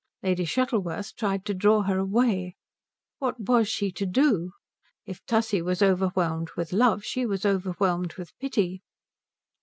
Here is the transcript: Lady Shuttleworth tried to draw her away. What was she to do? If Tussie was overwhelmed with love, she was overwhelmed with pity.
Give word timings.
Lady 0.23 0.45
Shuttleworth 0.45 1.15
tried 1.15 1.45
to 1.45 1.53
draw 1.53 1.83
her 1.83 1.99
away. 1.99 2.55
What 3.19 3.39
was 3.39 3.67
she 3.67 3.91
to 3.91 4.07
do? 4.07 4.53
If 5.05 5.23
Tussie 5.27 5.61
was 5.61 5.83
overwhelmed 5.83 6.49
with 6.57 6.73
love, 6.73 7.03
she 7.03 7.23
was 7.27 7.45
overwhelmed 7.45 8.15
with 8.15 8.35
pity. 8.39 8.81